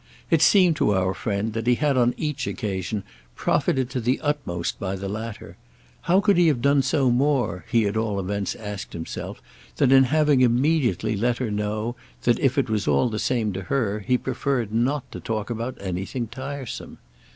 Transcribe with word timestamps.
It 0.31 0.41
seemed 0.41 0.75
to 0.77 0.95
our 0.95 1.13
friend 1.13 1.53
that 1.53 1.67
he 1.67 1.75
had 1.75 1.95
on 1.95 2.15
each 2.17 2.47
occasion 2.47 3.03
profited 3.35 3.87
to 3.91 4.01
the 4.01 4.19
utmost 4.21 4.79
by 4.79 4.95
the 4.95 5.07
latter: 5.07 5.57
how 6.09 6.19
could 6.19 6.37
he 6.37 6.47
have 6.47 6.59
done 6.59 6.81
so 6.81 7.11
more, 7.11 7.65
he 7.71 7.85
at 7.85 7.95
all 7.95 8.19
events 8.19 8.55
asked 8.55 8.93
himself, 8.93 9.43
than 9.75 9.91
in 9.91 10.05
having 10.05 10.41
immediately 10.41 11.15
let 11.15 11.37
her 11.37 11.51
know 11.51 11.95
that, 12.23 12.39
if 12.39 12.57
it 12.57 12.67
was 12.67 12.87
all 12.87 13.09
the 13.09 13.19
same 13.19 13.53
to 13.53 13.61
her, 13.65 13.99
he 13.99 14.17
preferred 14.17 14.73
not 14.73 15.03
to 15.11 15.19
talk 15.19 15.51
about 15.51 15.77
anything 15.79 16.25
tiresome? 16.25 16.97